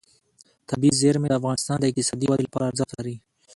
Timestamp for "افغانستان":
1.39-1.77